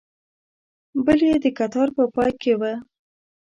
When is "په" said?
1.97-2.03